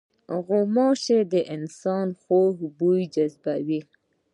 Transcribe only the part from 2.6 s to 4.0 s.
بوی جذبوي.